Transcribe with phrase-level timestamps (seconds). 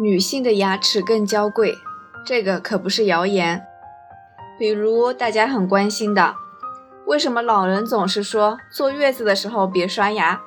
[0.00, 1.76] 女性的牙齿更娇贵，
[2.24, 3.66] 这个可不是谣言。
[4.56, 6.36] 比如大家很关心的，
[7.06, 10.40] 为什么老人总是说坐月子的时候别刷牙？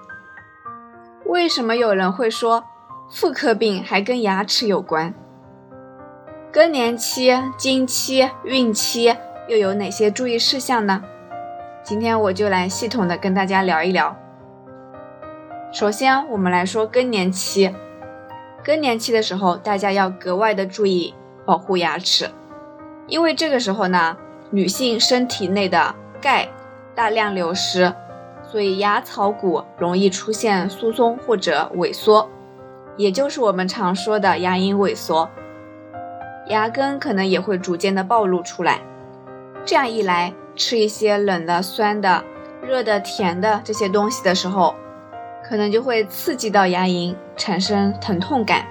[1.26, 2.64] 为什么有人会说
[3.10, 5.14] 妇科病还跟牙齿有关？
[6.50, 9.14] 更年期、经期、孕期
[9.50, 11.04] 又有哪些注意事项呢？
[11.84, 14.16] 今天我就来系统的跟大家聊一聊。
[15.74, 17.76] 首先，我们来说更年期。
[18.64, 21.14] 更年期的时候，大家要格外的注意
[21.46, 22.30] 保护牙齿，
[23.08, 24.16] 因为这个时候呢，
[24.52, 26.48] 女性身体内的钙
[26.94, 27.92] 大量流失，
[28.44, 32.30] 所以牙槽骨容易出现疏松或者萎缩，
[32.98, 35.30] 也就是我们常说的牙龈萎缩，
[36.48, 38.82] 牙根可能也会逐渐的暴露出来。
[39.66, 42.24] 这样一来，吃一些冷的、酸的、
[42.62, 44.76] 热的、甜的这些东西的时候，
[45.52, 48.66] 可能就会刺激到牙龈，产生疼痛感。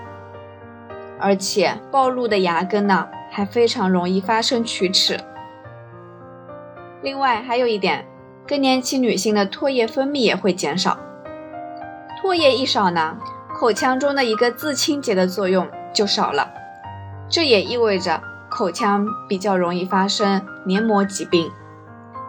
[1.19, 5.21] 而且暴露的牙根呢，还非常容易发生龋齿。
[7.03, 8.07] 另外还有一点，
[8.49, 10.97] 更年期女性的唾液分泌也会减少。
[12.23, 13.19] 唾液一少呢，
[13.55, 16.51] 口腔中的一个自清洁的作用就少了，
[17.29, 21.51] 这也意味着口腔比较容易发生黏膜疾病。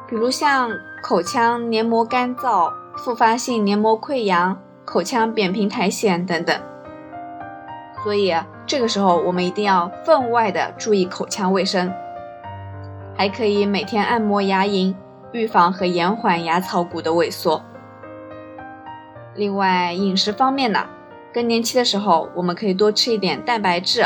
[0.10, 0.70] 比如像
[1.02, 6.60] 口腔黏膜干燥、复发性黏膜溃疡、口腔扁平苔藓等等。
[8.04, 8.34] 所以
[8.66, 11.94] 这个时候我们一定要分外的注意口腔卫生，
[13.16, 14.96] 还可以每天按摩牙龈，
[15.32, 17.62] 预防和延缓牙槽骨的萎缩。
[19.36, 20.88] 另外饮食方面呢，
[21.34, 24.06] 更年期的时候我们可以多吃一点蛋白质、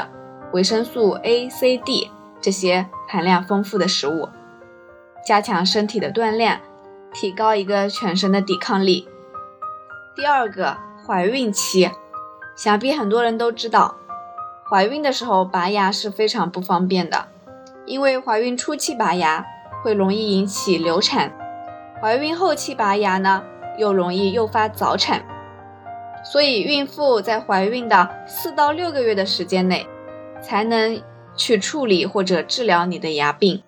[0.54, 4.30] 维生素 A、C、D 这些含量丰富的食物。
[5.26, 6.62] 加强身体的锻炼，
[7.16, 9.08] 提高一个全身的抵抗力。
[10.14, 10.78] 第二个，
[11.08, 11.90] 怀孕期，
[12.58, 13.96] 想必很多人都知道，
[14.70, 17.30] 怀孕的时候拔牙是非常不方便的，
[17.86, 19.46] 因为怀孕初期拔牙
[19.82, 21.32] 会容易引起流产，
[22.02, 23.42] 怀孕后期拔牙呢
[23.78, 25.24] 又容易诱发早产，
[26.22, 29.88] 所以孕妇在怀孕的四到六个月的时间内，
[30.42, 31.02] 才能
[31.38, 33.64] 去处理或者治疗你的牙病。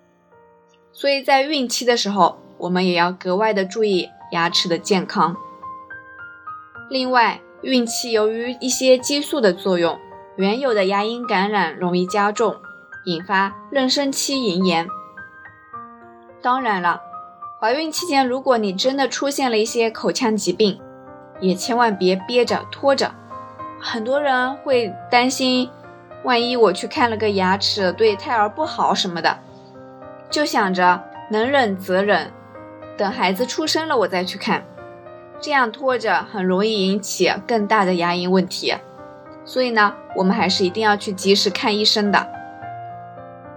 [0.92, 5.36] 所以在孕期的时候，我们也要格外的注意牙齿的健康。
[6.90, 9.98] 另外，孕期由于一些激素的作用，
[10.36, 12.56] 原有的牙龈感染容易加重，
[13.04, 14.88] 引发妊娠期龈炎。
[16.40, 17.00] 当然了，
[17.60, 20.80] 怀孕期间如果你真的出现了一些口腔疾病，
[21.40, 23.12] 也千万别憋着拖着。
[23.80, 25.68] 很多人会担心，
[26.24, 29.38] 万一我去看了个牙齿，对胎儿不好什么的。
[30.30, 32.32] 就想着能忍则忍，
[32.98, 34.64] 等孩子出生了我再去看，
[35.40, 38.74] 这样拖着很容易引起更大的牙龈问题。
[39.44, 42.28] 所以呢，我们还是一定要去及时看医生的。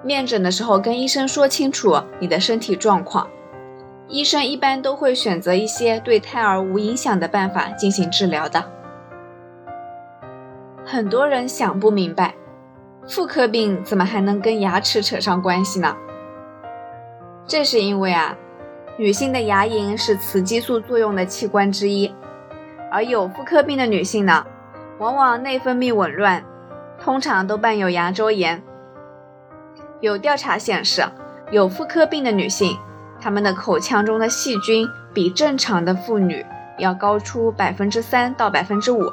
[0.04, 3.28] 面诊的时候跟医生说清楚你的身体状况，
[4.08, 8.64] 医生一般都会选择一些对胎儿无影响的办法进行治疗的。
[10.86, 12.36] 很多人想不明白，
[13.08, 15.96] 妇科病怎么还能跟牙齿扯上关系呢？
[17.46, 18.38] 这是因为啊，
[18.98, 22.14] 女性的牙龈是雌激素作用的器官之一，
[22.92, 24.46] 而有妇科病的女性呢，
[25.00, 26.44] 往往内分泌紊乱，
[27.00, 28.62] 通常都伴有牙周炎。
[30.02, 31.04] 有调查显示，
[31.52, 32.78] 有妇科病的女性，
[33.20, 36.46] 她们的口腔中的细菌比正常的妇女
[36.78, 39.10] 要高出百分之三到百分之五。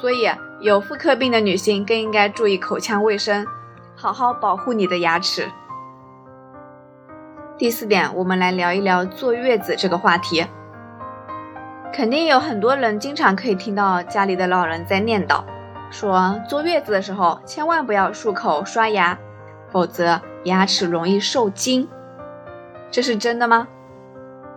[0.00, 3.46] 所以，有妇科病的女性更应该注意口腔卫生，
[3.96, 5.48] 好好保护你的牙齿。
[7.60, 10.46] 第四点，我们来聊一聊坐月子这个话题。
[11.92, 15.44] 肯定有很多人经常可以听到家里的老人在念叨，
[15.90, 19.18] 说坐月子的时候千万不要漱口刷牙，
[19.68, 21.86] 否则牙齿容易受惊。
[22.90, 23.68] 这是真的吗？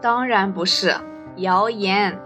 [0.02, 0.96] 当然不是，
[1.36, 2.18] 谣言。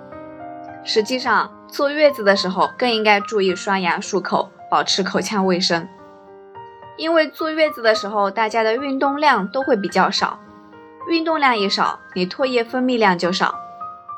[0.83, 5.89] 实际上，坐月子的时候更应该注意刷牙漱口，保持口腔卫生。
[6.97, 10.37] 因为坐月子的时候，大家的运动量都会比较少。
[11.09, 13.55] 运动量一少，你唾液分泌量就少，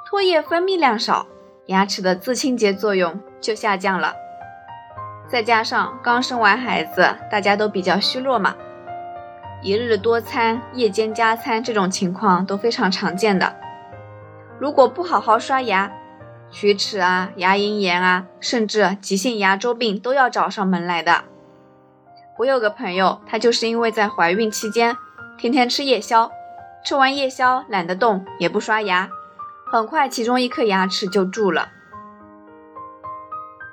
[0.09, 1.27] 唾液分泌量少，
[1.67, 4.13] 牙齿的自清洁作用就下降了。
[5.27, 8.55] 再加上刚生完孩子，大家都比较虚弱嘛，
[9.61, 13.55] 一日多餐、夜间加餐这种情况都非常常见的。
[14.57, 15.91] 如果不好好刷牙，
[16.51, 21.25] 龋齿啊、牙龈炎啊，甚至急性牙周病都要找上门来的。
[22.39, 24.97] 我有个朋友，她就是因为在怀孕期间
[25.37, 26.31] 天天吃夜宵。
[26.83, 29.09] 吃完夜宵，懒得动，也不刷牙，
[29.71, 31.69] 很快其中一颗牙齿就蛀了。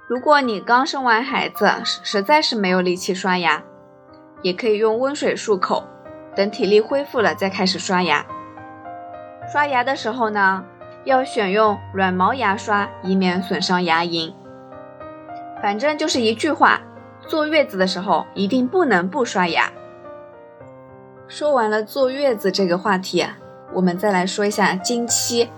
[0.09, 3.63] 如果你刚生完孩子，实在是没有力气刷牙，
[4.43, 5.85] 也可以用温水漱口，
[6.35, 8.25] 等体力恢复了再开始刷牙。
[9.51, 10.65] 刷牙的时候呢，
[11.05, 14.33] 要选用软毛牙刷，以免损伤牙龈。
[15.63, 16.81] 反正就是一句话，
[17.27, 19.73] 坐月子的时候一定不能不刷牙。
[21.29, 23.27] 说完了坐月子这个话题，
[23.73, 25.49] 我们再来说一下经期。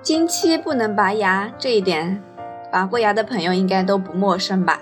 [0.00, 2.22] 经期不能拔牙这一点。
[2.72, 4.80] 拔过牙的朋友应该都不陌生吧？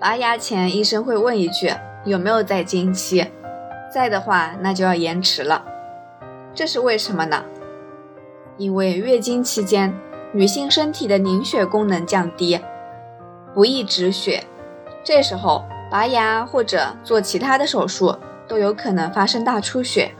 [0.00, 1.72] 拔牙前，医生会问一句
[2.04, 3.24] 有没有在经期，
[3.92, 5.64] 在的话，那就要延迟了。
[6.52, 7.44] 这是为什么呢？
[8.56, 9.94] 因为月经期间，
[10.32, 12.60] 女性身体的凝血功能降低，
[13.54, 14.44] 不易止血，
[15.04, 18.14] 这时候拔牙或者做其他的手术
[18.48, 20.12] 都有可能发生大出血。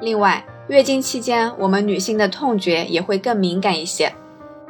[0.00, 4.12] 另外，月经期间，我们女性的痛觉也会更敏感一些。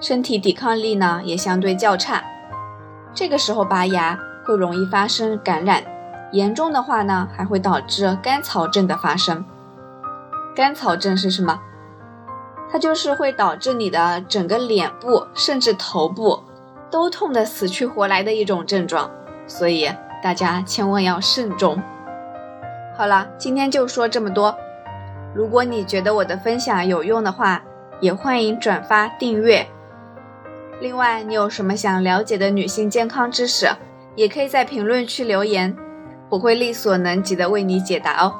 [0.00, 2.25] 身体抵抗力呢也相对较差，
[3.12, 5.84] 这个时候拔牙会容易发生感染，
[6.32, 9.44] 严重的话呢还会导致干草症的发生。
[10.56, 11.60] 干草症是什么？
[12.72, 16.40] 它就是会导致你的整个脸部甚至头部
[16.90, 19.10] 都痛得死去活来的一种症状，
[19.46, 19.90] 所以
[20.22, 21.81] 大家千万要慎重。
[23.00, 24.55] 好了，今天就说这么多。
[25.35, 27.62] 如果你觉得我的分享有用的话，
[27.99, 29.67] 也欢迎转发订阅。
[30.82, 33.67] 另外，你有什么想了解的女性健康知识，
[34.17, 35.75] 也可以在评论区留言，
[36.29, 38.35] 我会力所能及的为你解答哦。